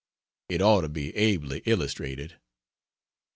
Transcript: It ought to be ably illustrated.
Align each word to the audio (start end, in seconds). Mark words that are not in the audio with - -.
It 0.49 0.63
ought 0.63 0.81
to 0.81 0.89
be 0.89 1.15
ably 1.15 1.61
illustrated. 1.67 2.39